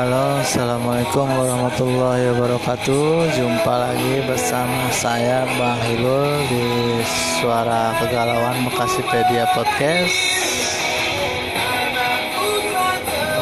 [0.00, 3.36] Halo, assalamualaikum warahmatullahi wabarakatuh.
[3.36, 6.64] Jumpa lagi bersama saya Bang Hilul di
[7.36, 10.16] Suara Kegalauan Bekasipedia Podcast.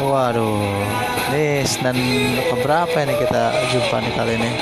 [0.02, 0.82] Waduh,
[1.30, 1.94] ini dan
[2.50, 4.52] keberapa ini kita jumpa nih kali ini?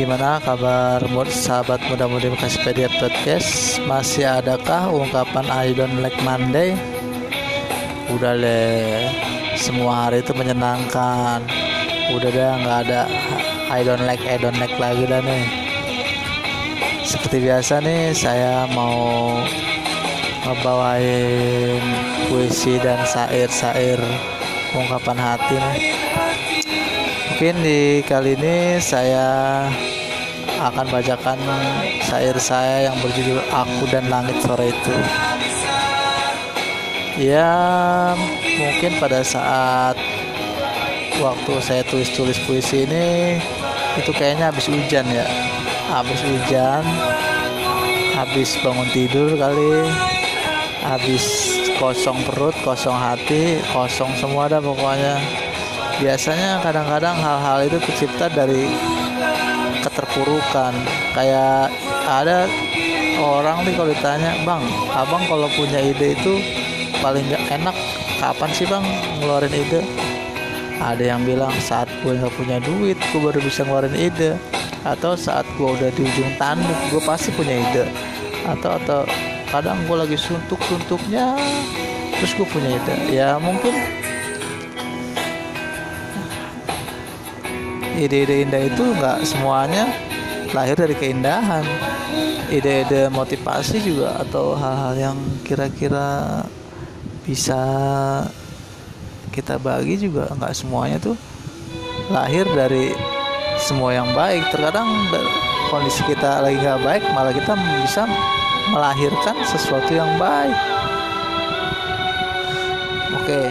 [0.00, 3.76] Gimana kabar sahabat muda-mudi Bekasipedia Podcast?
[3.84, 6.72] Masih adakah ungkapan I don't like Monday?
[8.12, 9.08] Udah deh
[9.56, 11.40] semua hari itu menyenangkan.
[12.12, 13.08] Udah deh nggak ada
[13.72, 15.44] I don't like I don't like lagi dah nih.
[17.02, 19.32] Seperti biasa nih saya mau
[20.44, 21.80] ngebawain
[22.28, 24.00] puisi dan syair-syair
[24.76, 25.80] ungkapan hati nih.
[27.32, 29.66] Mungkin di kali ini saya
[30.62, 31.38] akan bacakan
[32.06, 34.94] syair saya yang berjudul Aku dan Langit Sore itu
[37.22, 37.54] ya
[38.58, 39.94] mungkin pada saat
[41.22, 43.38] waktu saya tulis-tulis puisi ini
[43.94, 45.26] itu kayaknya habis hujan ya.
[45.92, 46.82] Habis hujan
[48.12, 49.88] habis bangun tidur kali
[50.82, 51.24] habis
[51.78, 55.22] kosong perut kosong hati kosong semua dah pokoknya.
[56.02, 58.66] Biasanya kadang-kadang hal-hal itu tercipta dari
[59.84, 60.74] keterpurukan.
[61.14, 61.70] Kayak
[62.08, 62.50] ada
[63.22, 66.61] orang nih kalau ditanya bang abang kalau punya ide itu
[67.02, 67.76] paling gak enak.
[68.22, 68.86] Kapan sih bang
[69.18, 69.82] ngeluarin ide?
[70.78, 74.38] Ada yang bilang saat gue nggak punya duit gue baru bisa ngeluarin ide.
[74.86, 77.84] Atau saat gue udah di ujung tanduk gue pasti punya ide.
[78.46, 79.02] Atau atau
[79.50, 81.34] kadang gue lagi suntuk suntuknya
[82.18, 82.94] terus gue punya ide.
[83.10, 83.74] Ya mungkin
[87.98, 89.90] ide-ide indah itu nggak semuanya
[90.50, 91.62] lahir dari keindahan.
[92.52, 96.41] Ide-ide motivasi juga atau hal-hal yang kira-kira
[97.22, 97.60] bisa
[99.32, 101.16] kita bagi juga nggak semuanya tuh
[102.12, 102.92] lahir dari
[103.62, 104.50] semua yang baik.
[104.50, 104.88] Terkadang
[105.70, 108.04] kondisi kita lagi nggak baik malah kita bisa
[108.70, 110.58] melahirkan sesuatu yang baik.
[113.22, 113.42] Oke.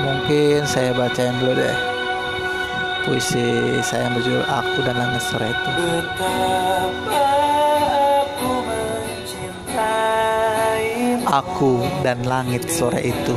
[0.00, 1.76] Mungkin saya bacain dulu deh.
[3.00, 5.70] Puisi saya yang berjudul aku dan langit sore itu
[11.30, 13.36] aku dan langit sore itu.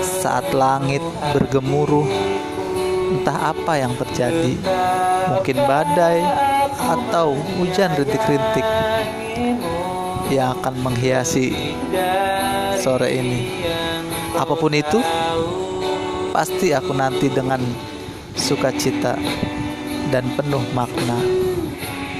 [0.00, 1.04] Saat langit
[1.36, 2.08] bergemuruh,
[3.12, 4.56] entah apa yang terjadi,
[5.28, 6.24] mungkin badai
[6.80, 8.64] atau hujan rintik-rintik
[10.32, 11.76] yang akan menghiasi
[12.80, 13.60] sore ini.
[14.40, 15.04] Apa pun itu,
[16.32, 17.60] pasti aku nanti dengan
[18.32, 19.20] sukacita
[20.08, 21.20] dan penuh makna.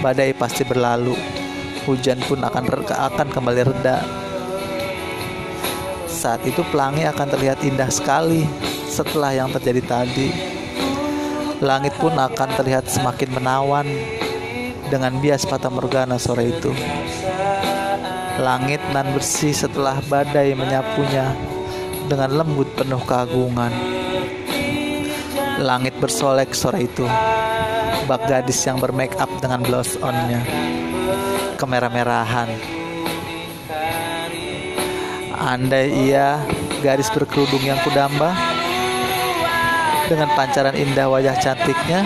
[0.00, 1.39] Badai pasti berlalu
[1.88, 4.04] hujan pun akan akan kembali reda.
[6.10, 8.44] Saat itu pelangi akan terlihat indah sekali
[8.90, 10.28] setelah yang terjadi tadi.
[11.64, 13.86] Langit pun akan terlihat semakin menawan
[14.92, 16.72] dengan bias fata morgana sore itu.
[18.40, 21.32] Langit nan bersih setelah badai menyapunya
[22.08, 23.72] dengan lembut penuh keagungan.
[25.60, 27.04] Langit bersolek sore itu,
[28.08, 30.40] bak gadis yang bermake up dengan gloss onnya
[31.60, 32.56] kemerah-merahan.
[35.36, 36.40] Andai ia
[36.80, 38.32] garis berkerudung yang kudamba
[40.08, 42.02] dengan pancaran indah wajah cantiknya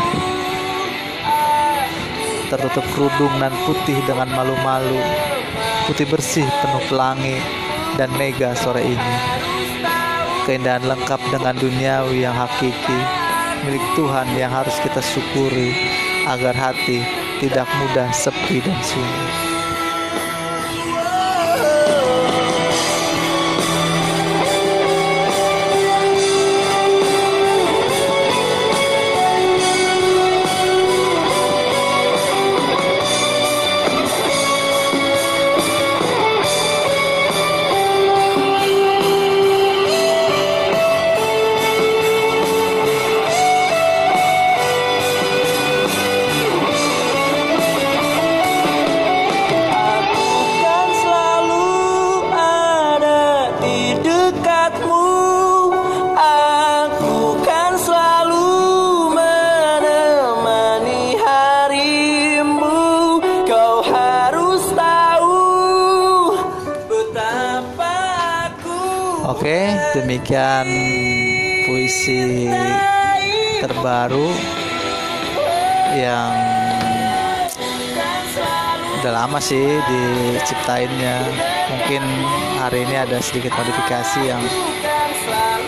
[2.52, 5.00] tertutup kerudung nan putih dengan malu-malu
[5.88, 7.40] putih bersih penuh pelangi
[7.96, 9.14] dan mega sore ini
[10.44, 13.00] keindahan lengkap dengan duniawi yang hakiki
[13.64, 15.72] milik Tuhan yang harus kita syukuri
[16.28, 19.63] agar hati tidak mudah sepi dan sunyi.
[69.44, 70.64] Oke, demikian
[71.68, 72.48] puisi
[73.60, 74.32] terbaru
[75.92, 76.32] yang
[78.96, 81.28] udah lama sih diciptainnya.
[81.68, 82.00] mungkin
[82.56, 84.40] hari ini ada sedikit modifikasi yang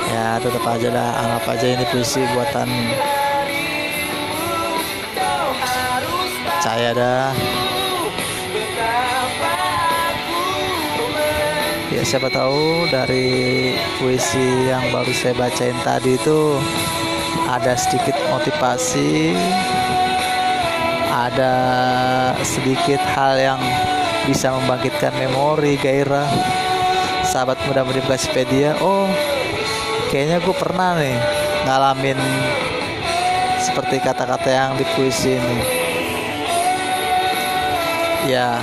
[0.08, 2.72] ya tetap aja lah anggap aja ini puisi buatan
[6.64, 7.28] saya dah
[12.06, 16.54] siapa tahu dari puisi yang baru saya bacain tadi itu
[17.50, 19.34] ada sedikit motivasi
[21.10, 21.54] ada
[22.46, 23.60] sedikit hal yang
[24.30, 26.30] bisa membangkitkan memori gairah.
[27.26, 29.10] Sahabat muda Bekasipedia oh
[30.14, 31.18] kayaknya gue pernah nih
[31.66, 32.22] ngalamin
[33.66, 35.58] seperti kata-kata yang di puisi ini.
[38.30, 38.62] Ya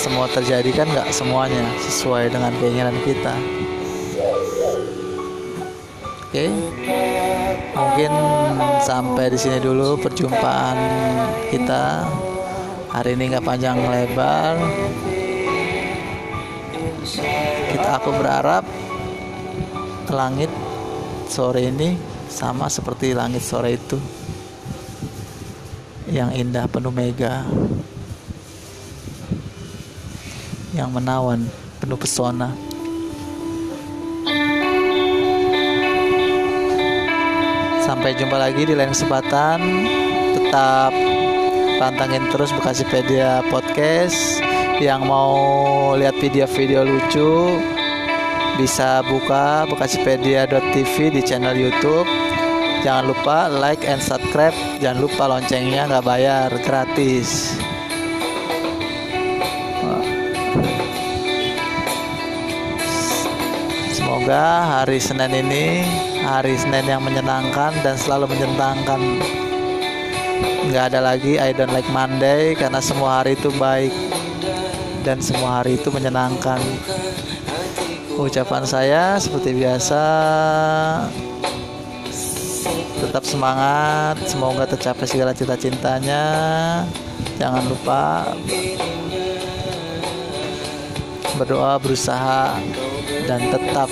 [0.00, 3.36] semua terjadi kan nggak semuanya sesuai dengan keinginan kita.
[6.30, 6.48] Oke okay?
[7.76, 8.12] mungkin
[8.80, 10.78] sampai di sini dulu perjumpaan
[11.52, 12.08] kita.
[12.96, 14.56] Hari ini nggak panjang lebar.
[17.68, 18.64] Kita aku berharap
[20.08, 20.48] langit
[21.28, 22.00] sore ini
[22.32, 24.00] sama seperti langit sore itu.
[26.08, 27.44] Yang indah penuh mega
[30.80, 31.44] yang menawan
[31.76, 32.56] penuh pesona.
[37.84, 39.60] Sampai jumpa lagi di lain kesempatan.
[40.40, 40.92] Tetap
[41.76, 44.40] pantangin terus Bekasipedia Podcast.
[44.80, 45.36] Yang mau
[46.00, 47.60] lihat video-video lucu
[48.56, 52.08] bisa buka bekasipedia.tv di channel YouTube.
[52.80, 54.56] Jangan lupa like and subscribe.
[54.80, 57.60] Jangan lupa loncengnya nggak bayar gratis
[64.20, 65.80] semoga hari Senin ini
[66.20, 69.00] hari Senin yang menyenangkan dan selalu menyenangkan.
[70.68, 73.88] Nggak ada lagi I don't like Monday karena semua hari itu baik
[75.08, 76.60] dan semua hari itu menyenangkan.
[78.20, 80.04] Ucapan saya seperti biasa
[83.00, 86.24] tetap semangat semoga tercapai segala cita-citanya
[87.40, 88.36] jangan lupa
[91.40, 92.60] berdoa berusaha
[93.30, 93.86] dan tetap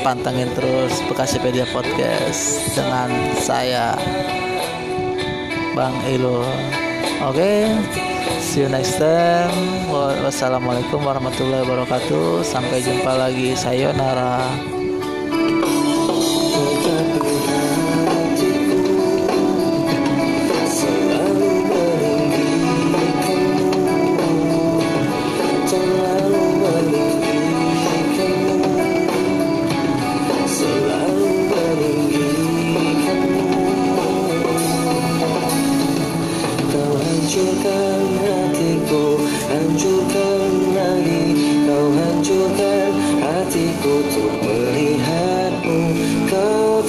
[0.00, 3.92] pantengin terus Bekasipedia Podcast dengan saya
[5.76, 6.40] Bang Ilo.
[7.20, 7.68] Oke,
[8.40, 9.52] see you next time.
[10.24, 12.40] Wassalamualaikum warahmatullahi wabarakatuh.
[12.40, 13.52] Sampai jumpa lagi.
[13.52, 14.77] Sayonara.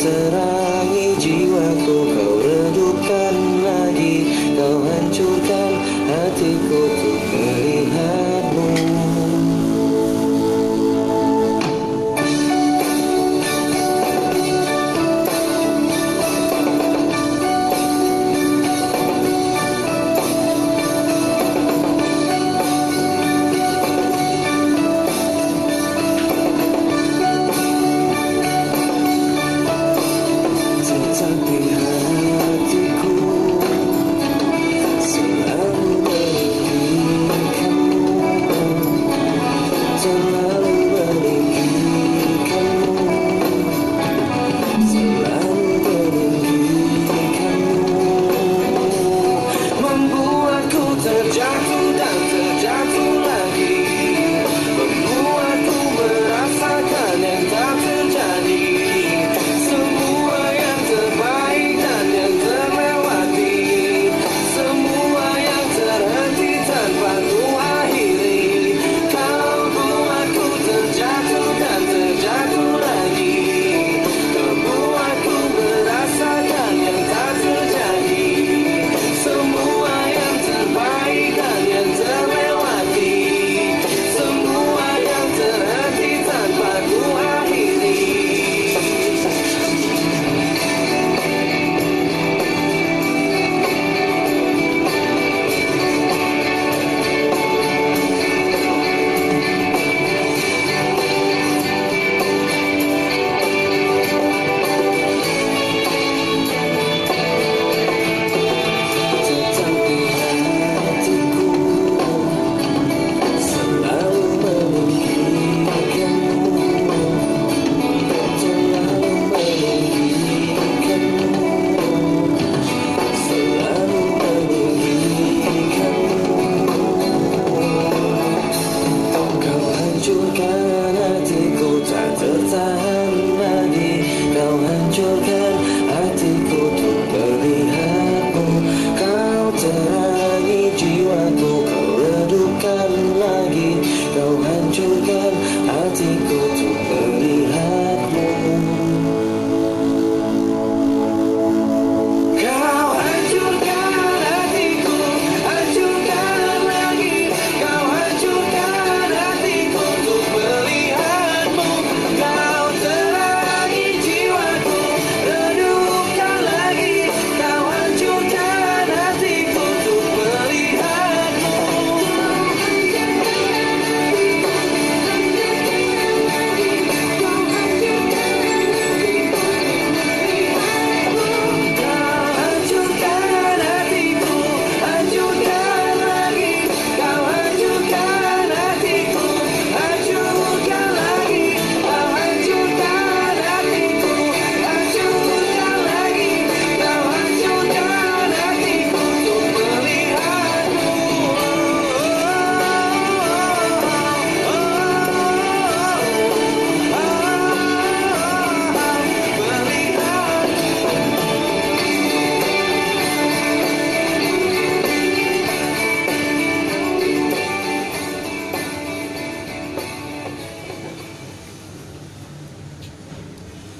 [0.04, 0.39] that I